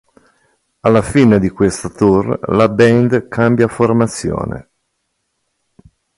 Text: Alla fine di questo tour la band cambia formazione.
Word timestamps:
Alla 0.79 1.03
fine 1.03 1.37
di 1.37 1.51
questo 1.51 1.91
tour 1.91 2.39
la 2.55 2.67
band 2.69 3.27
cambia 3.27 3.67
formazione. 3.67 4.69